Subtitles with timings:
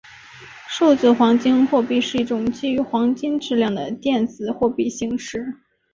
[0.67, 5.53] 数字黄金货币是一种基于黄金质量的电子货币形式。